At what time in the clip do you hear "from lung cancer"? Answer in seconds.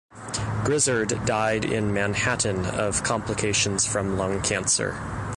3.85-4.97